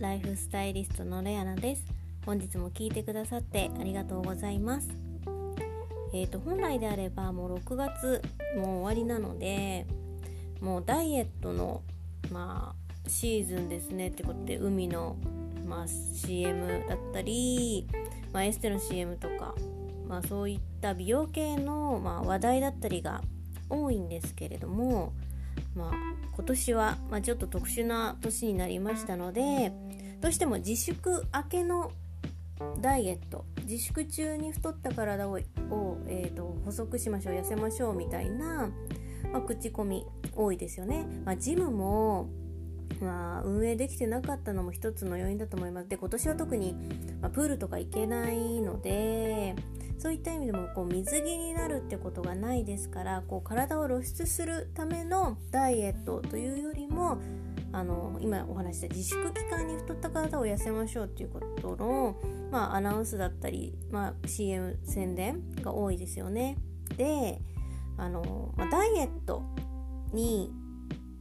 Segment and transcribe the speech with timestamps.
[0.00, 1.84] ライフスタイリストのレアナです。
[2.24, 4.88] 本日も聞いてくださってありがとうございます。
[6.14, 8.22] えーと本来であればもう6月
[8.56, 9.86] もう終わりなので
[10.62, 11.82] もうダイエットの
[12.32, 15.16] まあシーズンですねってことで海の
[15.66, 17.86] まあ CM だったり、
[18.32, 19.54] まあ、エステの CM とか
[20.08, 23.20] まあそういった美容系のまあ話題だったりが
[23.68, 25.12] 多いんですけれども
[25.74, 25.92] まあ、
[26.34, 29.72] 今年は、まあ、ちょっと特殊な年になりましたので
[30.20, 31.92] どうしても自粛明けの
[32.80, 35.38] ダイエット自粛中に太った体を
[36.08, 38.70] えーと、細くしましょう痩せましょうみたいな、
[39.32, 41.06] まあ、口コミ多いですよね。
[41.24, 42.28] まあ、ジムも
[43.00, 46.74] まあ、運営できてなかったのも一つの要因だと思いますで今年は特に、
[47.22, 49.54] まあ、プールとか行けないので
[50.00, 57.20] そういった意味でもこう水着になるってことがないですからこう体を露出するためのダイエットというよりも
[57.70, 62.16] あの今お話した自粛期間に太った体を痩せましょうっていうことの、
[62.50, 66.56] まあ、アナウンスだったり、まあ、CM 宣伝が多いですよね。
[66.96, 67.42] で
[67.98, 69.42] あの、まあ、ダイエット
[70.14, 70.50] に、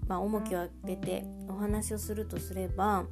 [0.07, 3.05] まあ、重きを当ててお話をするとすれば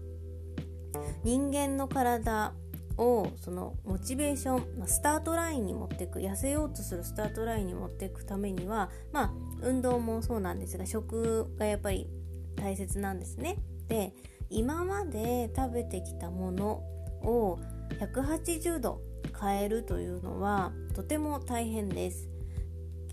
[1.25, 2.53] 人間の体
[2.98, 9.31] をそのモチベーションスタートラインに持っていく痩せようとするスタートラインに持っていくためにはまあ
[9.62, 12.08] 運動もそうなんですが食がやっぱり
[12.56, 13.58] 大切なんですね。
[13.88, 14.14] で
[14.50, 16.84] 今まで食べてきたもの
[17.22, 17.59] を
[18.00, 19.02] 180度
[19.40, 22.30] 変えるというのはとても大変です。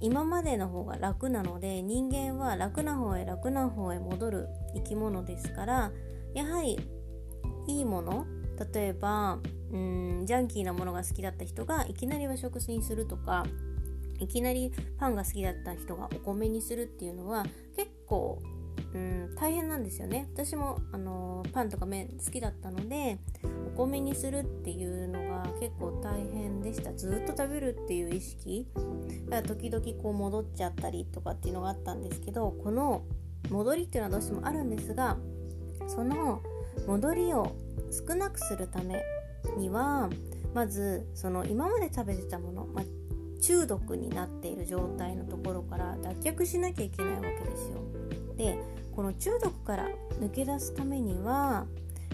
[0.00, 5.92] 今までの方が楽なので人間は楽な方へ楽な方へ戻る生き物ですから
[6.34, 6.78] やはり
[7.66, 8.26] いいもの
[8.72, 9.38] 例えば
[9.72, 13.44] うんジャンキーなものが好きだった人がいきなり和食にするとか
[14.20, 17.44] いきなりパンが好きだった人がお米にするっていうのは
[17.76, 18.40] 結構
[18.94, 20.28] うん大変なんですよね。
[20.32, 23.18] 私も、あのー、パンとか麺好きだったので
[23.74, 26.92] お米にするっていうのが結構大変でした。
[26.92, 28.68] ずっと食べるっていう意識
[29.28, 33.04] だから時々こう戻っちゃったりとかっていうのがあったんですけどこの
[33.50, 35.16] 戻りっていうのはどうしてもあるんですが
[35.86, 36.42] その
[36.86, 37.56] 戻りを
[37.90, 39.02] 少なくするため
[39.56, 40.10] には
[40.54, 42.84] まずその今まで食べてたもの、まあ、
[43.42, 47.78] 中毒になっている状態のところから脱却しなきゃいけないわけですよ。
[48.36, 48.58] で
[48.94, 49.88] この中毒から
[50.20, 51.66] 抜け出すためには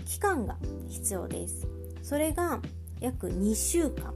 [0.06, 0.56] 期間が
[0.88, 1.66] 必要です。
[2.02, 2.60] それが
[3.00, 4.14] 約2週間。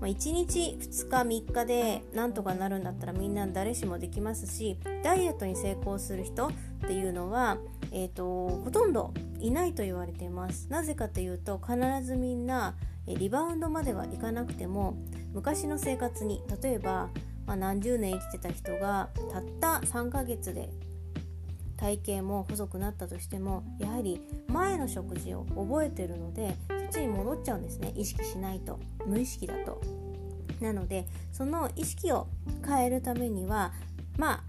[0.00, 6.50] まあ、1日2日3日でなんとかなるんだったらみんな誰しもできますしダイエットに成功する人っ
[6.80, 7.58] ていうのは、
[7.92, 10.68] えーと、ほとんどいないと言われています。
[10.70, 12.74] なぜかというと必ずみんな
[13.06, 14.96] リバウンドまではいかなくても
[15.34, 17.10] 昔の生活に例えば、
[17.46, 20.70] まあ、何十年生きてた人がたった3ヶ月で
[21.76, 27.92] 体型も細くなったとしてもやはり前の食事を覚えてるのでそっちに戻っちゃうんですね。
[27.96, 28.78] 意識しないと。
[29.04, 29.80] 無意識だと。
[30.60, 32.28] なのでその意識を
[32.64, 33.72] 変えるためには
[34.16, 34.44] まあ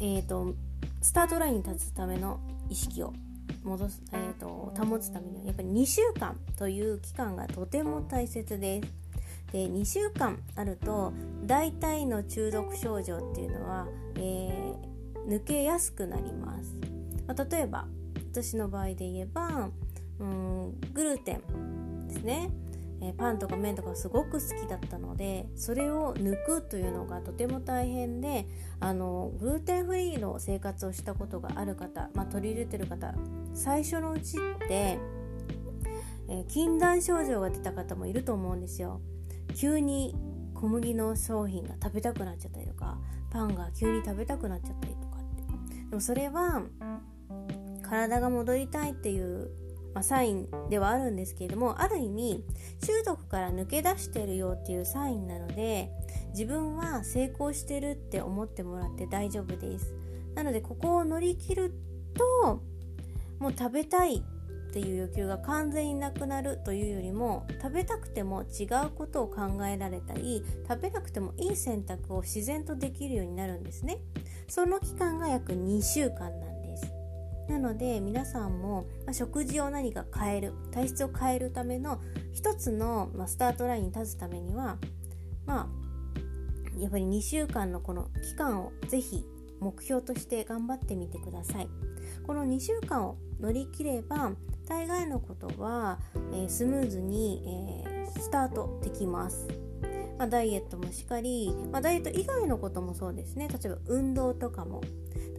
[0.00, 0.54] えっ、ー、と
[1.00, 2.40] スタートラインに立つための
[2.72, 3.12] 意識を
[3.62, 8.88] 戻す、えーと、保つためにはやっぱり2週間という期間がとても大切です。
[9.52, 11.12] で2週間あると
[11.44, 16.74] 大体の中毒症状っていうのは、えー、抜けやすくなります。
[17.26, 17.86] まあ、例えば
[18.32, 19.68] 私の場合で言えば
[20.18, 22.50] うんグルテンですね
[23.02, 28.46] え、パンとか麺とかすごく好きだったのでそれを抜くというのがとても大変で
[28.78, 33.12] あのグルテンフリーの生活をしたことがある方、まあ、取り入れてる方
[33.54, 34.98] 最初のうちって、
[36.28, 39.00] え、禁断症状が出た方もいると思うんですよ。
[39.54, 40.14] 急に
[40.54, 42.96] 小麦の商品が食べたくなっちゃったりとか
[43.30, 45.42] パンが急に食べたくなっちゃったりとかって
[45.90, 46.62] でもそれは
[47.82, 49.50] 体が戻りたいっていう
[49.94, 52.44] まあ、サインではあるんですけれどもある意味
[52.84, 55.90] 中毒から抜け出してるよっていうサインなので
[56.30, 59.94] 自分は成功してるって思ってもらって大丈夫です。
[60.34, 61.74] なのでここを乗り切る
[62.14, 62.62] と
[63.38, 73.98] もう食べたいっていう欲求が完全になくなるというよりも食べたくても違うことを考えられたり食べなくてもいい選択を自然とできるようになるんですね。
[74.48, 76.30] その期間が約2週間
[77.52, 82.00] なので皆さんも、ま食事を何か変える体質を変えるための
[82.32, 84.78] 一つの、まスタートラインに立つためには
[85.44, 85.68] ま
[86.74, 89.26] あやっぱり2週間のこの期間をぜひ
[89.60, 91.68] 目標として頑張ってみてください。
[92.26, 94.32] この2週間を乗り切れば
[94.66, 95.98] 大概のことは、
[96.32, 99.46] えー、スムーズに、えー、スタートできます。
[100.18, 103.48] まあ、ダイエットもしかり、まあ、ダイエット以外のこともそうですね。
[103.48, 104.82] 例えば運動とかも。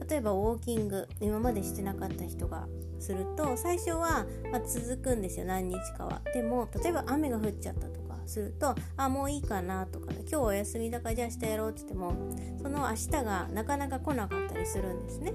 [0.09, 1.07] 例えばウォーキング。
[1.21, 2.67] 今までしてなかった人が
[2.99, 5.45] すると最初は、ま続くんですよ。
[5.45, 6.21] 何日かは。
[6.33, 12.13] でも例えば雨が降っちゃったとかするとあもういいかなとか、ね、今日お休みだからじゃあ明日やろうって言っても
[12.61, 15.33] その明日がなかなか来なかったりするんですね。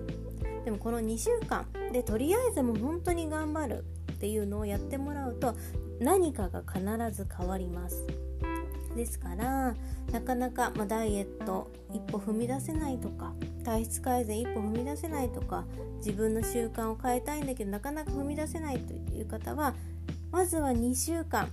[0.65, 1.67] でもこの2週間。
[1.93, 5.55] でとりあえずもう本当に頑張るっていうのをやってもらうと
[6.01, 6.83] 何かが必
[7.17, 8.07] ず変わります。
[8.99, 9.75] ですから
[10.13, 13.33] なかなか、まあ、ダイエット一歩踏み出せないとか
[13.65, 15.65] 体質改善一歩踏み出せないとか
[15.99, 19.75] 自分の習慣を変えたいんだけどなかなか踏み出せないという方は
[20.31, 21.49] まずは2週間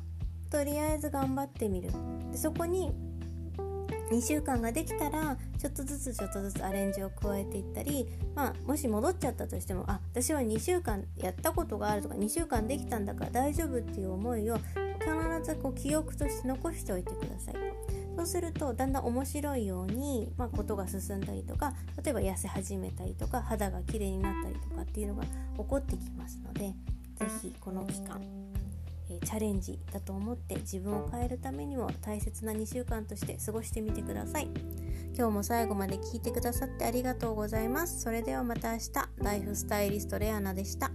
[0.50, 1.92] とりあえず頑張ってみる。
[2.32, 2.92] でそこに
[4.12, 14.58] 2週間ができたらちょっとずつちょっとずつアレンジを加えていったり、まあ、もし戻っちゃったとしてもあ私は2週間やったことがあるとか2週間できたんだから大丈夫っていう思いを
[15.06, 17.56] 必ずこう記憶として残しておいてください。
[18.16, 25.30] そうするとだんだん面白いように、まあ、ことが進んだりとか例えば痩せ始めたりとか肌が綺麗になったりとかっていうのが起
[25.68, 26.74] こってきますので
[27.18, 28.22] 是非この期間
[29.10, 34.48] えチャレンジだと思って自分を変えるためにも大切な2週間として過ごしてみてください。
[35.18, 38.02] 今日も最後まで聞いてくださってありがとうございます。
[38.02, 38.92] それではまた明日。
[39.18, 40.92] ライフスタイリストレアナでした。